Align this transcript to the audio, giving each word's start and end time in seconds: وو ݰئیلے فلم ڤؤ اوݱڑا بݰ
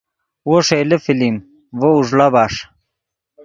وو 0.47 0.55
ݰئیلے 0.67 0.97
فلم 1.05 1.35
ڤؤ 1.79 1.89
اوݱڑا 1.97 2.27
بݰ 2.33 2.53